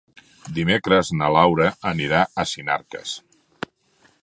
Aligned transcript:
Dimecres 0.53 1.11
na 1.19 1.27
Laura 1.35 1.67
anirà 1.91 2.23
a 2.31 2.45
Sinarques. 2.55 3.15